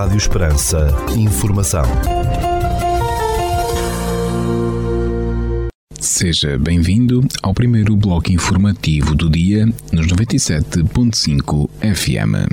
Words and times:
Rádio 0.00 0.16
Esperança. 0.16 0.88
Informação. 1.14 1.84
Seja 6.00 6.58
bem-vindo 6.58 7.20
ao 7.42 7.52
primeiro 7.52 7.94
bloco 7.94 8.32
informativo 8.32 9.14
do 9.14 9.28
dia 9.28 9.66
nos 9.92 10.06
97.5 10.06 11.68
FM. 11.82 12.48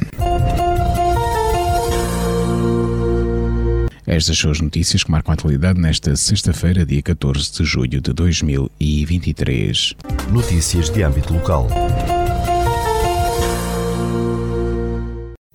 Estas 4.05 4.37
são 4.37 4.51
as 4.51 4.59
notícias 4.59 5.05
que 5.05 5.11
marcam 5.11 5.31
a 5.31 5.35
atualidade 5.35 5.79
nesta 5.79 6.17
sexta-feira, 6.17 6.85
dia 6.85 7.01
14 7.01 7.49
de 7.53 7.63
julho 7.63 8.01
de 8.01 8.11
2023. 8.11 9.95
Notícias 10.33 10.89
de 10.89 11.01
âmbito 11.01 11.33
local. 11.33 11.69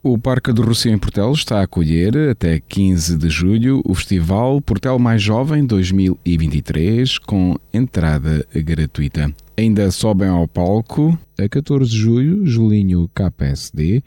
O 0.04 0.18
Parque 0.18 0.52
do 0.52 0.62
Rossio 0.62 0.90
em 0.90 0.98
Portel 0.98 1.30
está 1.30 1.60
a 1.60 1.62
acolher 1.62 2.30
até 2.30 2.58
15 2.58 3.16
de 3.16 3.30
julho 3.30 3.80
o 3.84 3.94
Festival 3.94 4.60
Portel 4.60 4.98
Mais 4.98 5.22
Jovem 5.22 5.64
2023 5.64 7.18
com 7.18 7.56
entrada 7.72 8.44
gratuita. 8.52 9.32
Ainda 9.56 9.88
sobem 9.92 10.26
ao 10.26 10.48
palco 10.48 11.16
a 11.38 11.48
14 11.48 11.88
de 11.88 11.96
julho 11.96 12.44
Julinho 12.44 13.08
KPSD 13.14 14.02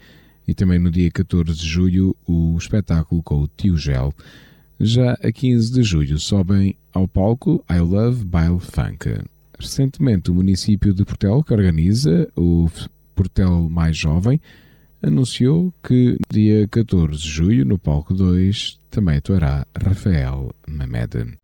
e 0.46 0.54
também 0.54 0.80
no 0.80 0.92
dia 0.92 1.10
14 1.10 1.54
de 1.54 1.66
julho 1.66 2.14
o 2.28 2.58
espetáculo 2.58 3.24
com 3.24 3.44
o 3.44 3.48
Tio 3.48 3.78
Gel. 3.78 4.14
Já 4.78 5.14
a 5.14 5.32
15 5.32 5.72
de 5.72 5.82
julho 5.82 6.20
sobem 6.20 6.76
ao 6.94 7.08
palco 7.08 7.64
I 7.72 7.80
Love 7.80 8.26
Baile 8.26 8.60
Funk. 8.60 9.18
Recentemente 9.58 10.30
o 10.30 10.34
município 10.34 10.94
de 10.94 11.06
Portel 11.06 11.42
que 11.42 11.54
organiza 11.54 12.28
o 12.36 12.70
Portel 13.16 13.70
Mais 13.70 13.96
Jovem 13.96 14.42
anunciou 15.06 15.74
que 15.84 16.18
dia 16.32 16.68
14 16.68 17.22
de 17.22 17.30
julho, 17.30 17.66
no 17.66 17.78
palco 17.78 18.14
2, 18.14 18.80
também 18.90 19.18
atuará 19.18 19.66
Rafael 19.80 20.52
Mamed. 20.68 21.38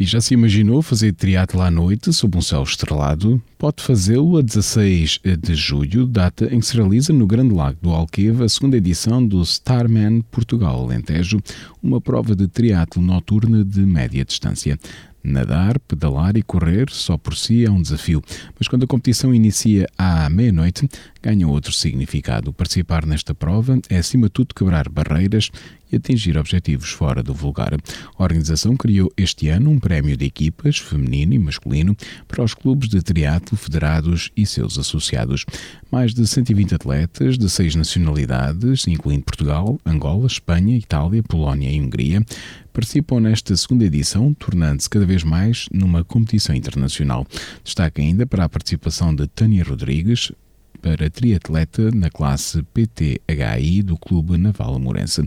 E 0.00 0.04
já 0.04 0.20
se 0.20 0.32
imaginou 0.32 0.80
fazer 0.80 1.12
triatlo 1.12 1.60
à 1.60 1.72
noite 1.72 2.12
sob 2.12 2.38
um 2.38 2.40
céu 2.40 2.62
estrelado? 2.62 3.42
Pode 3.58 3.82
fazê-lo 3.82 4.38
a 4.38 4.42
16 4.42 5.20
de 5.40 5.54
julho, 5.56 6.06
data 6.06 6.46
em 6.54 6.60
que 6.60 6.66
se 6.66 6.76
realiza 6.76 7.12
no 7.12 7.26
Grande 7.26 7.52
Lago 7.52 7.78
do 7.82 7.90
Alqueva 7.90 8.44
a 8.44 8.48
segunda 8.48 8.76
edição 8.76 9.26
do 9.26 9.42
Starman 9.42 10.20
Portugal 10.30 10.80
Alentejo, 10.80 11.40
uma 11.82 12.00
prova 12.00 12.36
de 12.36 12.46
triatlo 12.46 13.02
noturna 13.02 13.64
de 13.64 13.80
média 13.80 14.24
distância. 14.24 14.78
Nadar, 15.22 15.80
pedalar 15.80 16.36
e 16.36 16.42
correr 16.42 16.88
só 16.90 17.16
por 17.18 17.36
si 17.36 17.64
é 17.64 17.70
um 17.70 17.82
desafio, 17.82 18.22
mas 18.56 18.68
quando 18.68 18.84
a 18.84 18.86
competição 18.86 19.34
inicia 19.34 19.86
à 19.98 20.30
meia-noite, 20.30 20.88
ganha 21.28 21.46
outro 21.46 21.72
significado. 21.72 22.54
Participar 22.54 23.04
nesta 23.04 23.34
prova 23.34 23.78
é, 23.90 23.98
acima 23.98 24.28
de 24.28 24.32
tudo, 24.32 24.54
quebrar 24.54 24.88
barreiras 24.88 25.50
e 25.92 25.96
atingir 25.96 26.38
objetivos 26.38 26.90
fora 26.90 27.22
do 27.22 27.34
vulgar. 27.34 27.74
A 27.74 28.22
organização 28.22 28.74
criou 28.74 29.12
este 29.14 29.48
ano 29.48 29.70
um 29.70 29.78
prémio 29.78 30.16
de 30.16 30.24
equipas, 30.24 30.78
feminino 30.78 31.34
e 31.34 31.38
masculino, 31.38 31.94
para 32.26 32.42
os 32.42 32.54
clubes 32.54 32.88
de 32.88 33.02
triatlo 33.02 33.58
federados 33.58 34.30
e 34.34 34.46
seus 34.46 34.78
associados. 34.78 35.44
Mais 35.90 36.14
de 36.14 36.26
120 36.26 36.74
atletas 36.74 37.36
de 37.36 37.48
seis 37.50 37.74
nacionalidades, 37.74 38.86
incluindo 38.86 39.24
Portugal, 39.24 39.78
Angola, 39.84 40.26
Espanha, 40.26 40.76
Itália, 40.76 41.22
Polónia 41.22 41.70
e 41.70 41.78
Hungria, 41.78 42.24
participam 42.72 43.20
nesta 43.20 43.54
segunda 43.56 43.84
edição, 43.84 44.32
tornando-se 44.32 44.88
cada 44.88 45.04
vez 45.04 45.24
mais 45.24 45.68
numa 45.72 46.04
competição 46.04 46.54
internacional. 46.54 47.26
Destaque 47.62 48.00
ainda 48.00 48.26
para 48.26 48.44
a 48.44 48.48
participação 48.48 49.14
de 49.14 49.26
Tânia 49.26 49.64
Rodrigues, 49.64 50.32
para 50.80 51.10
triatleta 51.10 51.90
na 51.92 52.10
classe 52.10 52.62
PTHI 52.62 53.82
do 53.82 53.96
Clube 53.96 54.36
Naval 54.36 54.78
Morense. 54.78 55.22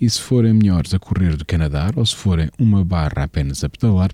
E 0.00 0.08
se 0.08 0.20
forem 0.20 0.52
melhores 0.52 0.94
a 0.94 0.98
correr 0.98 1.36
do 1.36 1.44
Canadá 1.44 1.90
ou 1.96 2.04
se 2.04 2.14
forem 2.14 2.48
uma 2.58 2.84
barra 2.84 3.24
apenas 3.24 3.64
a 3.64 3.68
pedalar, 3.68 4.10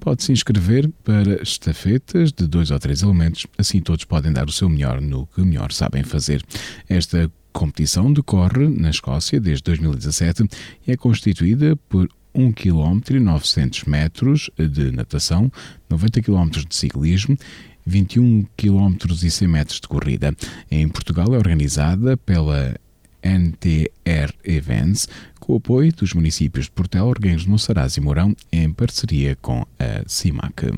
pode-se 0.00 0.32
inscrever 0.32 0.90
para 1.02 1.42
estafetas 1.42 2.32
de 2.32 2.46
dois 2.46 2.70
ou 2.70 2.78
três 2.78 3.02
elementos, 3.02 3.46
assim 3.56 3.80
todos 3.80 4.04
podem 4.04 4.32
dar 4.32 4.46
o 4.46 4.52
seu 4.52 4.68
melhor 4.68 5.00
no 5.00 5.26
que 5.26 5.40
melhor 5.40 5.72
sabem 5.72 6.02
fazer. 6.02 6.42
Esta 6.88 7.30
competição 7.52 8.12
decorre 8.12 8.68
na 8.68 8.90
Escócia 8.90 9.40
desde 9.40 9.62
2017 9.62 10.44
e 10.86 10.92
é 10.92 10.96
constituída 10.96 11.76
por 11.88 12.08
1 12.34 12.52
km 12.52 13.00
e 13.10 13.20
900 13.20 13.84
metros 13.84 14.50
de 14.58 14.90
natação, 14.90 15.50
90 15.88 16.20
km 16.20 16.50
de 16.50 16.74
ciclismo 16.74 17.38
21 17.86 18.44
km 18.56 18.96
e 19.22 19.30
100 19.30 19.48
metros 19.48 19.80
de 19.80 19.88
corrida. 19.88 20.34
Em 20.70 20.88
Portugal 20.88 21.34
é 21.34 21.38
organizada 21.38 22.16
pela 22.16 22.74
NTR 23.22 24.32
Events, 24.44 25.08
com 25.40 25.54
o 25.54 25.56
apoio 25.56 25.92
dos 25.92 26.12
municípios 26.12 26.66
de 26.66 26.72
Portel, 26.72 27.12
de 27.18 27.48
Monsaraz 27.48 27.96
e 27.96 28.00
Mourão, 28.00 28.36
em 28.52 28.70
parceria 28.72 29.36
com 29.40 29.66
a 29.78 30.02
CIMAC. 30.06 30.72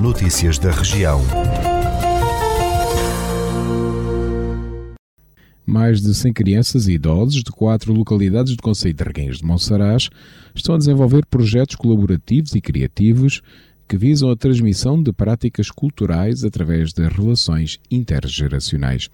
Notícias 0.00 0.58
da 0.58 0.70
região. 0.70 1.22
Mais 5.64 6.00
de 6.00 6.14
100 6.14 6.32
crianças 6.32 6.86
e 6.86 6.92
idosos 6.92 7.42
de 7.42 7.50
quatro 7.50 7.92
localidades 7.92 8.54
do 8.54 8.62
Conselho 8.62 8.94
de 8.94 9.02
Reguengos 9.02 9.38
de 9.38 9.44
Monsaraz 9.44 10.08
estão 10.54 10.74
a 10.76 10.78
desenvolver 10.78 11.26
projetos 11.26 11.74
colaborativos 11.74 12.54
e 12.54 12.60
criativos 12.60 13.42
que 13.88 13.96
visam 13.96 14.30
a 14.30 14.36
transmissão 14.36 15.02
de 15.02 15.12
práticas 15.12 15.70
culturais 15.70 16.44
através 16.44 16.92
das 16.92 17.12
relações 17.12 17.78
intergeracionais. 17.90 19.08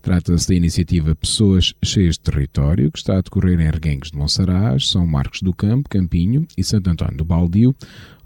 Trata-se 0.00 0.48
da 0.48 0.54
iniciativa 0.54 1.16
Pessoas 1.16 1.74
Cheias 1.82 2.14
de 2.14 2.20
Território, 2.20 2.92
que 2.92 2.98
está 2.98 3.18
a 3.18 3.20
decorrer 3.20 3.58
em 3.60 3.70
Reguengos 3.70 4.12
de 4.12 4.16
Monsaraz, 4.16 4.88
São 4.88 5.04
Marcos 5.04 5.42
do 5.42 5.52
Campo, 5.52 5.88
Campinho 5.88 6.46
e 6.56 6.62
Santo 6.62 6.88
António 6.88 7.16
do 7.16 7.24
Baldio, 7.24 7.74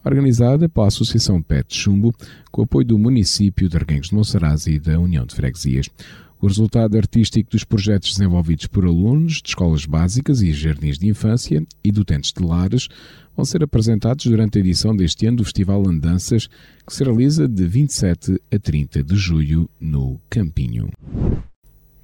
organizada 0.04 0.68
pela 0.68 0.88
Associação 0.88 1.40
PET 1.42 1.74
Chumbo, 1.74 2.14
com 2.50 2.62
apoio 2.62 2.86
do 2.86 2.98
município 2.98 3.68
de 3.68 3.78
Reguengos 3.78 4.08
de 4.08 4.14
Monsaraz 4.14 4.66
e 4.66 4.78
da 4.78 4.98
União 5.00 5.24
de 5.24 5.34
Freguesias. 5.34 5.88
O 6.42 6.46
resultado 6.46 6.96
artístico 6.96 7.50
dos 7.50 7.64
projetos 7.64 8.12
desenvolvidos 8.12 8.66
por 8.66 8.86
alunos 8.86 9.42
de 9.42 9.50
escolas 9.50 9.84
básicas 9.84 10.40
e 10.40 10.50
jardins 10.52 10.98
de 10.98 11.06
infância 11.06 11.62
e 11.84 11.90
utentes 11.90 12.32
de 12.32 12.42
lares 12.42 12.88
vão 13.36 13.44
ser 13.44 13.62
apresentados 13.62 14.24
durante 14.24 14.56
a 14.56 14.60
edição 14.60 14.96
deste 14.96 15.26
ano 15.26 15.38
do 15.38 15.44
Festival 15.44 15.86
Andanças, 15.86 16.48
que 16.86 16.94
se 16.94 17.04
realiza 17.04 17.46
de 17.46 17.66
27 17.66 18.40
a 18.50 18.58
30 18.58 19.02
de 19.02 19.16
julho 19.16 19.68
no 19.78 20.18
Campinho. 20.30 20.88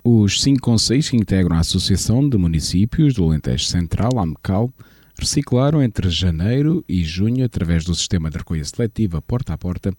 Os 0.05 0.43
cinco 0.43 0.61
conselhos 0.61 1.09
que 1.09 1.17
integram 1.17 1.57
a 1.57 1.61
Associação 1.61 2.29
de 2.29 2.37
Municípios 2.37 3.15
do 3.15 3.25
Alentejo 3.25 3.65
Central, 3.65 4.19
AMCAL, 4.19 4.71
reciclaram 5.19 5.83
entre 5.83 6.11
janeiro 6.11 6.85
e 6.87 7.03
junho, 7.03 7.45
através 7.45 7.85
do 7.85 7.95
sistema 7.95 8.31
de 8.31 8.37
recolha 8.37 8.65
seletiva 8.65 9.23
porta 9.23 9.55
a 9.55 9.59
porta, 9.59 9.93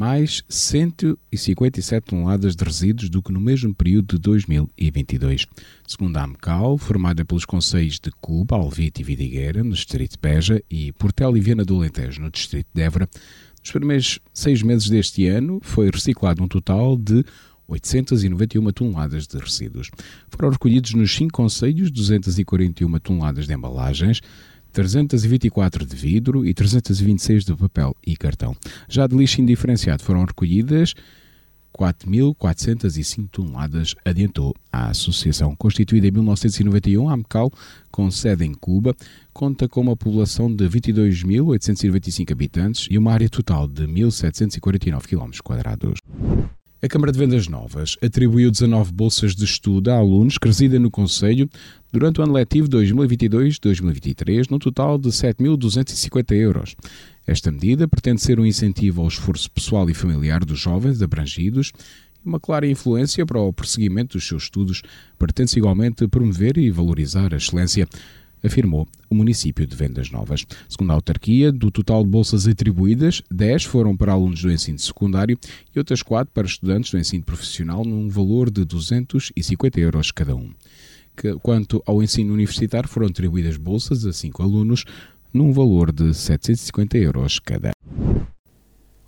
mais 0.00 0.42
157 0.48 2.06
toneladas 2.06 2.56
de 2.56 2.64
resíduos 2.64 3.10
do 3.10 3.22
que 3.22 3.30
no 3.30 3.38
mesmo 3.38 3.74
período 3.74 4.16
de 4.16 4.22
2022. 4.22 5.46
Segundo 5.86 6.16
a 6.16 6.22
AMCAL, 6.22 6.78
formada 6.78 7.22
pelos 7.22 7.44
conselhos 7.44 8.00
de 8.00 8.10
Cuba, 8.18 8.56
Alvite 8.56 9.02
e 9.02 9.04
Vidigueira, 9.04 9.62
no 9.62 9.74
distrito 9.74 10.12
de 10.12 10.18
Beja, 10.18 10.62
e 10.70 10.90
Portel 10.92 11.36
e 11.36 11.40
Viana 11.40 11.66
do 11.66 11.76
Alentejo, 11.76 12.22
no 12.22 12.30
distrito 12.30 12.68
de 12.72 12.80
Évora, 12.80 13.06
nos 13.60 13.72
primeiros 13.72 14.18
seis 14.32 14.62
meses 14.62 14.88
deste 14.88 15.26
ano 15.26 15.60
foi 15.62 15.90
reciclado 15.90 16.42
um 16.42 16.48
total 16.48 16.96
de 16.96 17.22
891 17.68 18.72
toneladas 18.72 19.26
de 19.26 19.36
resíduos. 19.36 19.90
Foram 20.30 20.48
recolhidos 20.48 20.94
nos 20.94 21.14
cinco 21.14 21.34
conselhos 21.34 21.90
241 21.90 22.98
toneladas 23.00 23.46
de 23.46 23.52
embalagens, 23.52 24.22
324 24.70 25.84
de 25.84 25.96
vidro 25.96 26.46
e 26.46 26.54
326 26.54 27.44
de 27.44 27.54
papel 27.54 27.94
e 28.06 28.16
cartão. 28.16 28.56
Já 28.88 29.06
de 29.06 29.16
lixo 29.16 29.40
indiferenciado 29.40 30.02
foram 30.02 30.24
recolhidas 30.24 30.94
4.405 31.76 33.28
toneladas, 33.30 33.94
adiantou 34.04 34.54
a 34.72 34.90
associação. 34.90 35.54
Constituída 35.56 36.08
em 36.08 36.10
1991, 36.10 37.08
a 37.08 37.14
AMCAL, 37.14 37.50
com 37.90 38.10
sede 38.10 38.44
em 38.44 38.52
Cuba, 38.52 38.94
conta 39.32 39.68
com 39.68 39.80
uma 39.80 39.96
população 39.96 40.54
de 40.54 40.68
22.895 40.68 42.32
habitantes 42.32 42.88
e 42.90 42.98
uma 42.98 43.12
área 43.12 43.28
total 43.28 43.66
de 43.66 43.86
1.749 43.86 45.06
km. 45.06 45.30
A 46.82 46.88
Câmara 46.88 47.12
de 47.12 47.18
Vendas 47.18 47.46
Novas 47.46 47.98
atribuiu 48.02 48.50
19 48.50 48.90
bolsas 48.90 49.34
de 49.36 49.44
estudo 49.44 49.90
a 49.90 49.98
alunos 49.98 50.38
que 50.38 50.48
residem 50.48 50.78
no 50.78 50.90
Conselho 50.90 51.46
durante 51.92 52.20
o 52.20 52.24
ano 52.24 52.32
letivo 52.32 52.70
2022-2023, 52.70 54.50
no 54.50 54.58
total 54.58 54.96
de 54.96 55.10
7.250 55.10 56.32
euros. 56.32 56.74
Esta 57.26 57.50
medida 57.50 57.86
pretende 57.86 58.22
ser 58.22 58.40
um 58.40 58.46
incentivo 58.46 59.02
ao 59.02 59.08
esforço 59.08 59.50
pessoal 59.50 59.90
e 59.90 59.94
familiar 59.94 60.42
dos 60.42 60.58
jovens 60.58 61.02
abrangidos 61.02 61.70
e 62.24 62.26
uma 62.26 62.40
clara 62.40 62.66
influência 62.66 63.26
para 63.26 63.38
o 63.38 63.52
prosseguimento 63.52 64.16
dos 64.16 64.26
seus 64.26 64.44
estudos, 64.44 64.80
pretende-se 65.18 65.58
igualmente 65.58 66.08
promover 66.08 66.56
e 66.56 66.70
valorizar 66.70 67.34
a 67.34 67.36
excelência 67.36 67.86
afirmou 68.44 68.86
o 69.08 69.14
município 69.14 69.66
de 69.66 69.74
Vendas 69.76 70.10
Novas. 70.10 70.44
Segundo 70.68 70.90
a 70.90 70.94
autarquia, 70.94 71.52
do 71.52 71.70
total 71.70 72.04
de 72.04 72.10
bolsas 72.10 72.46
atribuídas, 72.46 73.22
10 73.30 73.64
foram 73.64 73.96
para 73.96 74.12
alunos 74.12 74.42
do 74.42 74.50
ensino 74.50 74.78
secundário 74.78 75.38
e 75.74 75.78
outras 75.78 76.02
4 76.02 76.32
para 76.32 76.46
estudantes 76.46 76.90
do 76.90 76.98
ensino 76.98 77.24
profissional, 77.24 77.84
num 77.84 78.08
valor 78.08 78.50
de 78.50 78.64
250 78.64 79.80
euros 79.80 80.10
cada 80.10 80.34
um. 80.34 80.52
quanto 81.42 81.82
ao 81.86 82.02
ensino 82.02 82.32
universitário, 82.32 82.88
foram 82.88 83.08
atribuídas 83.08 83.56
bolsas 83.56 84.06
a 84.06 84.12
cinco 84.12 84.42
alunos 84.42 84.84
num 85.32 85.52
valor 85.52 85.92
de 85.92 86.14
750 86.14 86.98
euros 86.98 87.38
cada. 87.38 87.72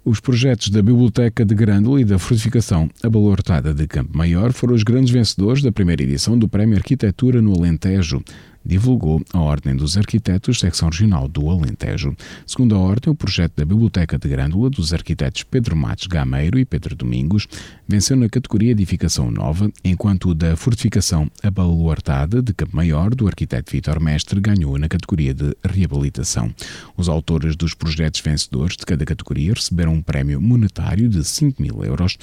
Os 0.05 0.19
projetos 0.19 0.69
da 0.69 0.83
Biblioteca 0.83 1.45
de 1.45 1.55
Grândola 1.55 2.01
e 2.01 2.05
da 2.05 2.19
Fortificação 2.19 2.91
Abalortada 3.05 3.73
de 3.73 3.87
Campo 3.87 4.17
Maior 4.17 4.53
foram 4.53 4.75
os 4.75 4.83
grandes 4.83 5.13
vencedores 5.13 5.63
da 5.63 5.71
primeira 5.71 6.03
edição 6.03 6.37
do 6.37 6.49
Prémio 6.49 6.77
Arquitetura 6.77 7.41
no 7.41 7.55
Alentejo, 7.55 8.21
divulgou 8.65 9.21
a 9.33 9.41
Ordem 9.41 9.75
dos 9.75 9.97
Arquitetos, 9.97 10.61
secção 10.61 10.89
regional 10.89 11.29
do 11.29 11.51
Alentejo. 11.51 12.17
Segundo 12.47 12.75
a 12.75 12.79
Ordem, 12.79 13.13
o 13.13 13.17
projeto 13.17 13.55
da 13.57 13.65
Biblioteca 13.65 14.19
de 14.19 14.29
Grândola 14.29 14.71
dos 14.71 14.93
arquitetos 14.93 15.43
Pedro 15.43 15.77
Matos 15.77 16.07
Gameiro 16.07 16.59
e 16.59 16.65
Pedro 16.65 16.95
Domingos 16.95 17.47
venceu 17.87 18.17
na 18.17 18.29
categoria 18.29 18.73
Edificação 18.73 19.31
Nova, 19.31 19.71
enquanto 19.85 20.31
o 20.31 20.35
da 20.35 20.57
Fortificação 20.57 21.31
Abaluartada 21.43 22.41
de 22.41 22.53
Campo 22.53 22.77
Maior, 22.77 23.15
do 23.15 23.27
arquiteto 23.27 23.71
Vitor 23.73 24.01
Mestre, 24.01 24.41
ganhou 24.41 24.79
na 24.79 24.89
categoria 24.89 25.35
de 25.35 25.55
Reabilitação. 25.65 26.55
Os 26.97 27.09
autores 27.09 27.57
dos 27.57 27.75
projetos 27.75 28.21
vencedores 28.21 28.77
de 28.77 28.87
cada 28.87 29.05
categoria 29.05 29.55
receberam 29.55 29.95
um 29.95 30.03
prémio 30.03 30.41
monetário 30.41 31.09
de 31.09 31.25
5 31.25 31.61
mil 31.61 31.85
euros, 31.85 32.17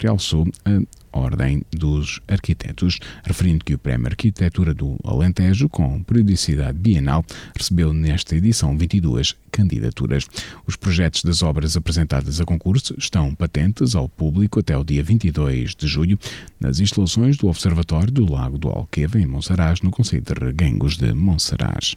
realçou 0.00 0.46
a 0.64 0.80
Ordem 1.16 1.62
dos 1.70 2.20
Arquitetos, 2.28 2.98
referindo 3.24 3.64
que 3.64 3.74
o 3.74 3.78
Prémio 3.78 4.06
Arquitetura 4.06 4.74
do 4.74 4.96
Alentejo, 5.02 5.68
com 5.68 6.02
periodicidade 6.02 6.78
bienal, 6.78 7.24
recebeu 7.56 7.92
nesta 7.92 8.36
edição 8.36 8.76
22 8.76 9.34
candidaturas. 9.50 10.26
Os 10.66 10.76
projetos 10.76 11.24
das 11.24 11.42
obras 11.42 11.76
apresentadas 11.76 12.40
a 12.40 12.44
concurso 12.44 12.94
estão 12.98 13.34
patentes 13.34 13.94
ao 13.94 14.08
público 14.08 14.60
até 14.60 14.76
o 14.76 14.84
dia 14.84 15.02
22 15.02 15.74
de 15.74 15.86
julho 15.86 16.18
nas 16.60 16.80
instalações 16.80 17.36
do 17.36 17.48
Observatório 17.48 18.12
do 18.12 18.30
Lago 18.30 18.58
do 18.58 18.68
Alqueva, 18.68 19.18
em 19.18 19.26
Monsaraz, 19.26 19.80
no 19.80 19.90
Conselho 19.90 20.22
de 20.22 20.34
Reguengos 20.34 20.96
de 20.96 21.12
Monsaraz. 21.12 21.96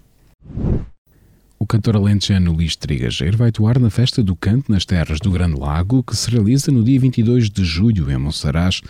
O 1.62 1.68
cantor 1.68 1.98
alentejano 1.98 2.54
Luís 2.54 2.78
Trigageiro 2.78 3.36
vai 3.36 3.50
atuar 3.50 3.78
na 3.80 3.90
Festa 3.90 4.24
do 4.24 4.34
Canto 4.34 4.72
nas 4.72 4.86
Terras 4.86 5.20
do 5.20 5.30
Grande 5.30 5.60
Lago, 5.60 6.02
que 6.02 6.16
se 6.16 6.32
realiza 6.32 6.72
no 6.72 6.82
dia 6.82 6.98
22 6.98 7.50
de 7.50 7.66
julho 7.66 8.10
em 8.10 8.18
Monsaraz, 8.18 8.82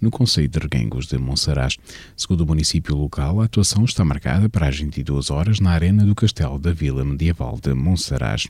no 0.00 0.10
Conselho 0.10 0.48
de 0.48 0.58
Reguengos 0.58 1.06
de 1.06 1.18
Monsaraz. 1.18 1.76
Segundo 2.16 2.40
o 2.40 2.46
município 2.46 2.96
local, 2.96 3.40
a 3.40 3.44
atuação 3.44 3.84
está 3.84 4.04
marcada 4.04 4.48
para 4.48 4.66
as 4.66 4.76
22 4.76 5.30
horas 5.30 5.60
na 5.60 5.70
Arena 5.70 6.04
do 6.04 6.16
Castelo 6.16 6.58
da 6.58 6.72
Vila 6.72 7.04
Medieval 7.04 7.60
de 7.62 7.72
Monsaraz. 7.74 8.48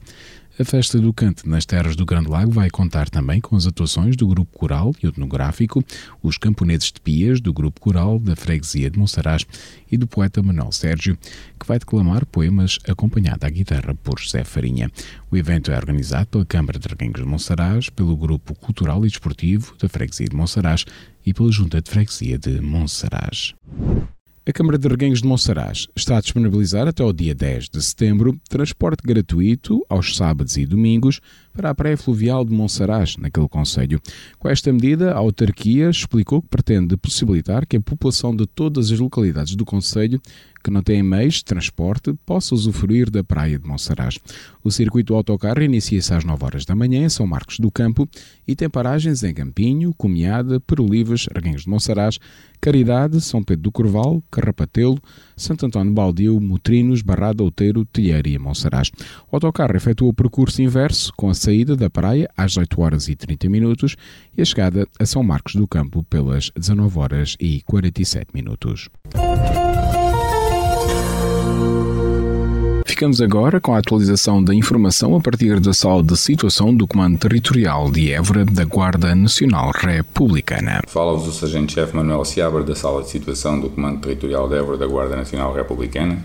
A 0.59 0.65
festa 0.65 0.99
do 0.99 1.13
Cante 1.13 1.47
nas 1.47 1.67
Terras 1.67 1.95
do 1.97 2.07
Grande 2.07 2.31
Lago 2.31 2.51
vai 2.51 2.71
contar 2.71 3.11
também 3.11 3.43
com 3.43 3.57
as 3.57 3.67
atuações 3.67 4.17
do 4.17 4.27
Grupo 4.27 4.59
Coral 4.59 4.95
e 5.03 5.07
Etnográfico, 5.07 5.85
os 6.23 6.39
Camponeses 6.39 6.91
de 6.91 6.99
Pias, 6.99 7.43
do 7.43 7.53
Grupo 7.53 7.79
Coral 7.79 8.19
da 8.19 8.35
Freguesia 8.35 8.89
de 8.89 8.99
Monsaraz 8.99 9.45
e 9.93 9.99
do 9.99 10.07
poeta 10.07 10.43
Manuel 10.43 10.73
Sérgio, 10.73 11.19
que 11.61 11.67
vai 11.67 11.79
declamar 11.79 12.25
poemas 12.25 12.79
acompanhado 12.89 13.45
à 13.45 13.51
guitarra 13.51 13.95
por 13.97 14.19
José 14.19 14.45
Farinha. 14.45 14.91
O 15.31 15.37
evento 15.37 15.71
é 15.71 15.77
organizado 15.77 16.29
pela 16.29 16.47
Câmara 16.47 16.79
de 16.79 16.89
Reguengos 16.89 17.21
de 17.21 17.29
Monsaraz, 17.29 17.91
pelo 17.91 18.17
Grupo 18.17 18.55
Cultural 18.55 19.05
e 19.05 19.11
Desportivo 19.11 19.77
da 19.79 19.91
Freguesia 19.91 20.27
de 20.27 20.37
Monsaraz 20.37 20.87
e 21.27 21.35
pela 21.35 21.53
Junta 21.53 21.83
de 21.83 21.91
Freguesia 21.91 22.39
de 22.39 22.63
Monsaraz. 22.63 23.55
A 24.49 24.53
Câmara 24.53 24.79
de 24.79 24.87
Reguengos 24.87 25.23
de 25.23 25.27
Monsaraz 25.27 25.89
está 25.97 26.17
a 26.17 26.21
disponibilizar 26.21 26.87
até 26.87 27.03
o 27.03 27.13
dia 27.13 27.35
10 27.35 27.69
de 27.69 27.83
setembro 27.83 28.39
transporte 28.49 29.03
gratuito 29.05 29.85
aos 29.89 30.17
sábados 30.17 30.57
e 30.57 30.65
domingos 30.65 31.21
para 31.53 31.71
a 31.71 31.75
praia 31.75 31.97
fluvial 31.97 32.45
de 32.45 32.53
Monsaraz, 32.53 33.17
naquele 33.17 33.49
conselho. 33.49 34.01
Com 34.39 34.49
esta 34.49 34.73
medida, 34.73 35.11
a 35.11 35.17
autarquia 35.17 35.91
explicou 35.91 36.41
que 36.41 36.49
pretende 36.49 36.97
possibilitar 36.97 37.67
que 37.67 37.77
a 37.77 37.81
população 37.81 38.37
de 38.37 38.47
todas 38.47 38.93
as 38.93 39.01
localidades 39.01 39.57
do 39.57 39.65
conselho 39.65 40.23
que 40.67 40.71
não 40.73 40.83
têm 40.83 41.01
meios 41.01 41.35
de 41.35 41.45
transporte 41.45 42.13
possa 42.27 42.53
usufruir 42.53 43.09
da 43.09 43.23
praia 43.23 43.57
de 43.57 43.65
Monsaraz. 43.65 44.19
O 44.65 44.71
circuito 44.73 45.15
autocarro 45.15 45.63
inicia-se 45.63 46.13
às 46.13 46.25
9 46.25 46.45
horas 46.45 46.65
da 46.65 46.75
manhã 46.75 47.05
em 47.05 47.09
São 47.09 47.25
Marcos 47.25 47.61
do 47.61 47.71
Campo 47.71 48.09
e 48.49 48.57
tem 48.57 48.69
paragens 48.69 49.23
em 49.23 49.33
Campinho, 49.33 49.95
Comiada, 49.97 50.59
Perolivas, 50.59 51.29
Arguenhos 51.33 51.63
de 51.63 51.71
Monsaraz, 51.71 52.19
Caridade, 52.61 53.21
São 53.21 53.45
Pedro 53.45 53.63
do 53.63 53.71
Corval, 53.71 54.21
Carrapatelo, 54.29 54.99
Santo 55.37 55.67
António 55.67 55.93
Baldio, 55.93 56.41
Motrinos, 56.41 57.01
Barrada, 57.01 57.45
Outeiro, 57.45 57.85
Telheira 57.85 58.29
e 58.29 58.37
Monsaraz. 58.37 58.91
O 59.31 59.37
autocarro 59.37 59.77
efetua 59.77 60.09
o 60.09 60.15
percurso 60.15 60.61
inverso, 60.63 61.13
com 61.17 61.31
a 61.31 61.35
saída 61.35 61.77
da 61.77 61.89
praia 61.89 62.29
às 62.37 62.57
8 62.57 62.81
horas 62.81 63.07
e 63.07 63.15
30 63.15 63.49
minutos 63.49 63.95
e 64.37 64.43
a 64.43 64.45
chegada 64.45 64.85
a 64.99 65.07
São 65.07 65.23
Marcos 65.23 65.55
do 65.55 65.69
Campo 65.69 66.03
pelas 66.03 66.51
19 66.59 66.99
horas 66.99 67.37
e 67.39 67.63
47 67.63 68.31
minutos. 68.35 68.89
Ficamos 72.97 73.21
agora 73.21 73.61
com 73.61 73.75
a 73.75 73.79
atualização 73.79 74.43
da 74.43 74.55
informação 74.55 75.15
a 75.15 75.21
partir 75.21 75.61
da 75.61 75.75
sala 75.75 76.03
de 76.03 76.17
situação 76.17 76.75
do 76.75 76.87
Comando 76.87 77.19
Territorial 77.19 77.91
de 77.91 78.11
Évora 78.11 78.43
da 78.43 78.65
Guarda 78.65 79.15
Nacional 79.15 79.71
Republicana. 79.71 80.81
Fala-vos 80.87 81.29
o 81.29 81.33
Sargento-Chefe 81.33 81.95
Manuel 81.95 82.25
Seabra 82.25 82.65
da 82.65 82.75
sala 82.75 83.03
de 83.03 83.11
situação 83.11 83.61
do 83.61 83.69
Comando 83.69 84.01
Territorial 84.01 84.49
de 84.49 84.57
Évora 84.57 84.79
da 84.79 84.87
Guarda 84.87 85.15
Nacional 85.15 85.53
Republicana 85.53 86.25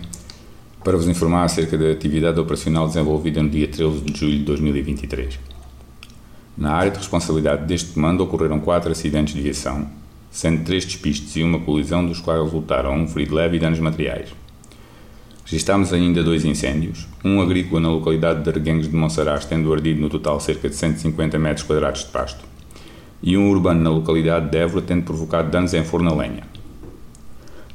para 0.82 0.96
vos 0.96 1.06
informar 1.06 1.44
acerca 1.44 1.76
da 1.76 1.90
atividade 1.90 2.40
operacional 2.40 2.86
desenvolvida 2.86 3.42
no 3.42 3.50
dia 3.50 3.68
13 3.68 4.00
de 4.00 4.18
julho 4.18 4.38
de 4.38 4.44
2023. 4.44 5.38
Na 6.56 6.72
área 6.72 6.90
de 6.90 6.96
responsabilidade 6.96 7.66
deste 7.66 7.92
comando 7.92 8.22
ocorreram 8.22 8.58
quatro 8.58 8.90
acidentes 8.90 9.34
de 9.34 9.42
viação, 9.42 9.90
sendo 10.30 10.64
três 10.64 10.86
despistes 10.86 11.36
e 11.36 11.42
uma 11.42 11.60
colisão, 11.60 12.06
dos 12.06 12.18
quais 12.18 12.42
resultaram 12.42 12.94
um 12.94 13.06
ferido 13.06 13.34
leve 13.34 13.58
e 13.58 13.60
danos 13.60 13.78
materiais. 13.78 14.41
Registámos 15.44 15.92
ainda 15.92 16.22
dois 16.22 16.44
incêndios, 16.44 17.06
um 17.24 17.40
agrícola 17.40 17.80
na 17.80 17.88
localidade 17.90 18.42
de 18.42 18.48
Arguengos 18.48 18.88
de 18.88 18.94
Monsaraz, 18.94 19.44
tendo 19.44 19.72
ardido 19.72 20.00
no 20.00 20.08
total 20.08 20.38
cerca 20.38 20.68
de 20.68 20.76
150 20.76 21.38
metros 21.38 21.66
quadrados 21.66 22.00
de 22.00 22.06
pasto, 22.06 22.44
e 23.22 23.36
um 23.36 23.50
urbano 23.50 23.80
na 23.82 23.90
localidade 23.90 24.50
de 24.50 24.56
Évora, 24.56 24.84
tendo 24.86 25.02
provocado 25.02 25.50
danos 25.50 25.74
em 25.74 25.84
forno 25.84 26.10
a 26.10 26.14
lenha. 26.14 26.44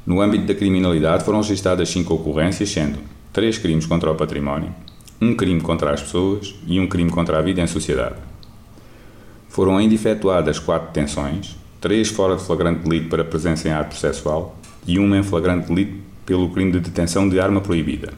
No 0.06 0.20
âmbito 0.22 0.46
da 0.46 0.54
criminalidade 0.54 1.24
foram 1.24 1.40
registadas 1.40 1.90
cinco 1.90 2.14
ocorrências, 2.14 2.70
sendo 2.70 2.98
três 3.32 3.58
crimes 3.58 3.84
contra 3.84 4.10
o 4.10 4.14
património, 4.14 4.74
um 5.20 5.34
crime 5.34 5.60
contra 5.60 5.92
as 5.92 6.02
pessoas 6.02 6.54
e 6.66 6.80
um 6.80 6.86
crime 6.86 7.10
contra 7.10 7.38
a 7.38 7.42
vida 7.42 7.60
em 7.60 7.66
sociedade. 7.66 8.16
Foram 9.48 9.76
ainda 9.76 9.94
efetuadas 9.94 10.58
quatro 10.58 10.88
detenções, 10.88 11.56
três 11.80 12.08
fora 12.08 12.36
de 12.36 12.42
flagrante 12.42 12.88
delito 12.88 13.10
para 13.10 13.24
presença 13.24 13.68
em 13.68 13.72
ato 13.72 13.90
processual 13.90 14.58
e 14.86 14.98
uma 14.98 15.18
em 15.18 15.22
flagrante 15.22 15.68
delito 15.68 16.07
pelo 16.28 16.50
crime 16.50 16.70
de 16.70 16.80
detenção 16.80 17.26
de 17.26 17.40
arma 17.40 17.58
proibida. 17.58 18.12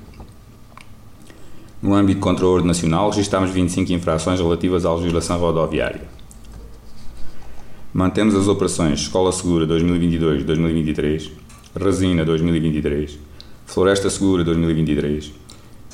No 1.80 1.94
âmbito 1.94 2.18
contra 2.18 2.44
a 2.44 2.48
ordem 2.48 2.66
nacional, 2.66 3.08
registámos 3.10 3.52
25 3.52 3.92
infrações 3.92 4.40
relativas 4.40 4.84
à 4.84 4.92
legislação 4.92 5.38
rodoviária. 5.38 6.02
Mantemos 7.94 8.34
as 8.34 8.48
operações 8.48 9.02
Escola 9.02 9.30
Segura 9.30 9.64
2022-2023, 9.64 11.30
Resina 11.76 12.24
2023, 12.24 13.16
Floresta 13.64 14.10
Segura 14.10 14.42
2023, 14.42 15.32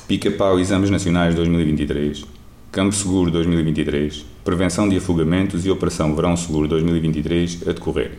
Pica-Pau 0.07 0.59
Exames 0.59 0.89
Nacionais 0.89 1.35
2023, 1.35 2.25
Campo 2.71 2.95
Seguro 2.95 3.29
2023, 3.29 4.25
Prevenção 4.43 4.89
de 4.89 4.97
Afogamentos 4.97 5.67
e 5.67 5.69
Operação 5.69 6.15
Verão 6.15 6.35
Seguro 6.35 6.67
2023 6.67 7.67
a 7.67 7.73
decorrer. 7.73 8.17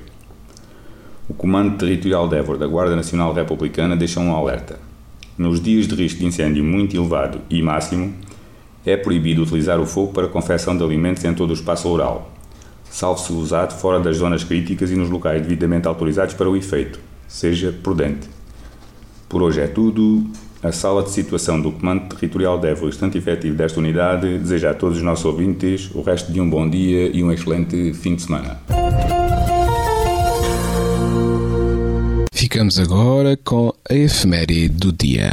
O 1.28 1.34
Comando 1.34 1.76
Territorial 1.76 2.26
de 2.26 2.36
Évora 2.36 2.58
da 2.58 2.66
Guarda 2.66 2.96
Nacional 2.96 3.34
Republicana 3.34 3.94
deixa 3.94 4.18
um 4.18 4.34
alerta. 4.34 4.78
Nos 5.36 5.60
dias 5.60 5.86
de 5.86 5.94
risco 5.94 6.20
de 6.20 6.24
incêndio 6.24 6.64
muito 6.64 6.96
elevado 6.96 7.42
e 7.50 7.60
máximo, 7.60 8.14
é 8.84 8.96
proibido 8.96 9.42
utilizar 9.42 9.78
o 9.78 9.84
fogo 9.84 10.14
para 10.14 10.26
confecção 10.26 10.74
de 10.74 10.82
alimentos 10.82 11.22
em 11.22 11.34
todo 11.34 11.50
o 11.50 11.52
espaço 11.52 11.86
rural, 11.86 12.32
salvo 12.90 13.20
se 13.20 13.30
usado 13.30 13.74
fora 13.78 14.00
das 14.00 14.16
zonas 14.16 14.42
críticas 14.42 14.90
e 14.90 14.96
nos 14.96 15.10
locais 15.10 15.42
devidamente 15.42 15.86
autorizados 15.86 16.32
para 16.32 16.48
o 16.48 16.56
efeito, 16.56 16.98
seja 17.26 17.74
prudente. 17.82 18.26
Por 19.28 19.42
hoje 19.42 19.60
é 19.60 19.66
tudo. 19.66 20.24
A 20.62 20.72
sala 20.72 21.02
de 21.02 21.10
situação 21.10 21.60
do 21.60 21.70
Comando 21.70 22.08
Territorial 22.08 22.58
de 22.58 22.68
Évora, 22.68 22.86
o 22.86 22.88
instante 22.88 23.18
efetivo 23.18 23.54
desta 23.54 23.78
unidade, 23.78 24.38
deseja 24.38 24.70
a 24.70 24.74
todos 24.74 24.96
os 24.96 25.04
nossos 25.04 25.26
ouvintes 25.26 25.90
o 25.94 26.00
resto 26.00 26.32
de 26.32 26.40
um 26.40 26.48
bom 26.48 26.68
dia 26.68 27.14
e 27.14 27.22
um 27.22 27.30
excelente 27.30 27.92
fim 27.92 28.16
de 28.16 28.22
semana. 28.22 28.58
Ficamos 32.38 32.78
agora 32.78 33.36
com 33.36 33.74
a 33.90 33.94
efeméride 33.94 34.68
do 34.68 34.92
dia. 34.92 35.32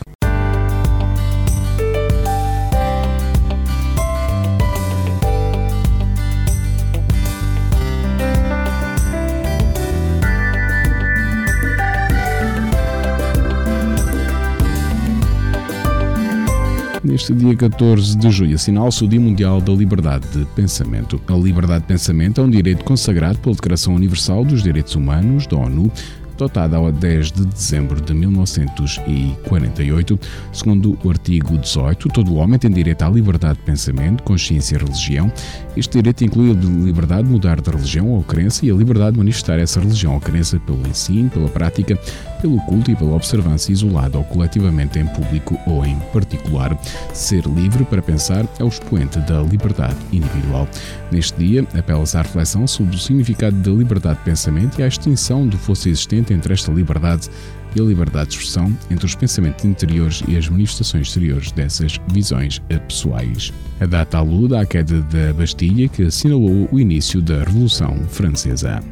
Neste 17.04 17.36
dia 17.36 17.56
14 17.56 18.18
de 18.18 18.32
julho 18.32 18.56
assinala-se 18.56 19.04
o 19.04 19.08
Dia 19.08 19.22
Mundial 19.22 19.62
da 19.62 19.72
Liberdade 19.72 20.28
de 20.30 20.44
Pensamento. 20.56 21.22
A 21.28 21.34
liberdade 21.34 21.82
de 21.82 21.88
pensamento 21.88 22.42
é 22.42 22.44
um 22.44 22.50
direito 22.50 22.84
consagrado 22.84 23.38
pela 23.38 23.54
Declaração 23.54 23.94
Universal 23.94 24.44
dos 24.44 24.64
Direitos 24.64 24.96
Humanos 24.96 25.46
da 25.46 25.56
ONU 25.56 25.92
dotada 26.38 26.78
a 26.78 26.92
10 26.92 27.32
de 27.32 27.46
dezembro 27.46 28.02
de 28.02 28.14
1948. 28.14 30.20
Segundo 30.52 31.00
o 31.04 31.10
artigo 31.10 31.58
18, 31.58 32.10
todo 32.10 32.36
homem 32.36 32.60
tem 32.60 32.70
direito 32.72 33.04
à 33.04 33.10
liberdade 33.10 33.60
de 33.60 33.66
pensamento, 33.66 34.24
consciência 34.24 34.76
e 34.76 34.80
religião. 34.80 35.32
Este 35.76 35.98
direito 35.98 36.24
inclui 36.24 36.52
a 36.52 36.54
liberdade 36.54 37.24
de 37.24 37.32
mudar 37.32 37.60
de 37.62 37.70
religião 37.70 38.10
ou 38.10 38.24
crença 38.24 38.66
e 38.66 38.72
a 38.72 38.74
liberdade 38.74 39.12
de 39.14 39.20
manifestar 39.20 39.60
essa 39.60 39.80
religião 39.80 40.14
ou 40.14 40.20
crença 40.20 40.60
pelo 40.60 40.86
ensino, 40.88 41.30
pela 41.30 41.50
prática, 41.50 42.00
pelo 42.46 42.60
culto 42.62 42.92
e 42.92 42.96
pela 42.96 43.16
observância 43.16 43.72
isolada 43.72 44.20
ou 44.20 44.24
coletivamente 44.24 45.00
em 45.00 45.08
público 45.08 45.60
ou 45.66 45.84
em 45.84 45.98
particular. 46.14 46.78
Ser 47.12 47.44
livre 47.48 47.84
para 47.84 48.04
pensar 48.04 48.46
é 48.60 48.64
o 48.64 48.68
expoente 48.68 49.18
da 49.22 49.42
liberdade 49.42 49.98
individual. 50.14 50.68
Neste 51.12 51.36
dia, 51.40 51.66
apela-se 51.76 52.16
à 52.16 52.22
reflexão 52.22 52.68
sobre 52.68 52.96
o 52.96 53.00
significado 53.00 53.56
da 53.56 53.72
liberdade 53.72 54.20
de 54.20 54.26
pensamento 54.26 54.80
e 54.80 54.84
à 54.84 54.88
extinção 54.88 55.48
do 55.48 55.58
fosso 55.58 55.90
existente 55.90 56.34
entre 56.34 56.54
esta 56.54 56.72
liberdade 56.72 57.32
e 57.76 57.82
a 57.82 57.84
liberdade 57.84 58.30
de 58.30 58.36
expressão 58.36 58.72
entre 58.92 59.08
os 59.08 59.16
pensamentos 59.16 59.66
interiores 59.66 60.22
e 60.28 60.38
as 60.38 60.48
manifestações 60.48 61.08
exteriores 61.08 61.52
dessas 61.52 62.00
visões 62.10 62.60
pessoais. 62.88 63.52
A 63.80 63.88
data 63.88 64.20
aluda 64.20 64.62
à 64.62 64.66
queda 64.68 65.02
da 65.02 65.34
Bastilha, 65.34 65.90
que 65.90 66.04
assinalou 66.04 66.70
o 66.72 66.80
início 66.80 67.24
da 67.24 67.40
Revolução 67.40 67.98
Francesa. 68.08 68.84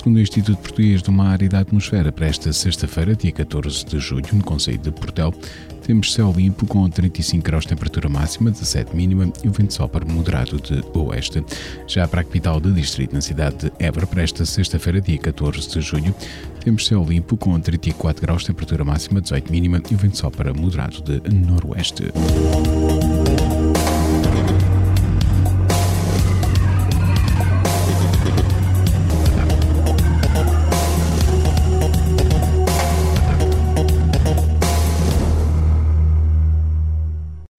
Segundo 0.00 0.16
o 0.16 0.20
Instituto 0.20 0.56
Português 0.56 1.02
do 1.02 1.12
Mar 1.12 1.42
e 1.42 1.48
da 1.48 1.58
Atmosfera, 1.58 2.10
para 2.10 2.26
esta 2.26 2.50
sexta-feira, 2.54 3.14
dia 3.14 3.30
14 3.32 3.84
de 3.84 3.98
julho, 3.98 4.24
no 4.32 4.42
Conselho 4.42 4.78
de 4.78 4.90
Portel, 4.90 5.30
temos 5.82 6.14
céu 6.14 6.32
limpo 6.34 6.64
com 6.64 6.88
35 6.88 7.44
graus 7.44 7.64
de 7.64 7.68
temperatura 7.68 8.08
máxima, 8.08 8.50
17 8.50 8.96
mínima 8.96 9.30
e 9.44 9.48
o 9.48 9.52
vento 9.52 9.74
sopra 9.74 10.02
moderado 10.02 10.58
de 10.58 10.82
oeste. 10.96 11.44
Já 11.86 12.08
para 12.08 12.22
a 12.22 12.24
capital 12.24 12.58
do 12.58 12.72
distrito, 12.72 13.12
na 13.12 13.20
cidade 13.20 13.56
de 13.58 13.72
Évora, 13.78 14.06
para 14.06 14.22
esta 14.22 14.46
sexta-feira, 14.46 15.02
dia 15.02 15.18
14 15.18 15.68
de 15.68 15.82
julho, 15.82 16.14
temos 16.64 16.86
céu 16.86 17.04
limpo 17.06 17.36
com 17.36 17.60
34 17.60 18.22
graus 18.22 18.40
de 18.40 18.46
temperatura 18.46 18.82
máxima, 18.82 19.20
18 19.20 19.52
mínima 19.52 19.82
e 19.90 19.94
o 19.94 19.98
vento 19.98 20.16
sopra 20.16 20.54
moderado 20.54 21.02
de 21.02 21.30
noroeste. 21.30 22.04